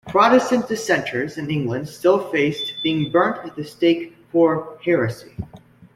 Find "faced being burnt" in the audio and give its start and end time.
2.31-3.45